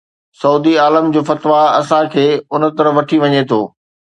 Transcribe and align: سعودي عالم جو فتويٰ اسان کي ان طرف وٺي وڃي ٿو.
سعودي 0.43 0.73
عالم 0.83 1.11
جو 1.17 1.21
فتويٰ 1.27 1.63
اسان 1.79 2.03
کي 2.15 2.25
ان 2.53 2.61
طرف 2.77 2.91
وٺي 2.97 3.17
وڃي 3.23 3.41
ٿو. 3.49 3.61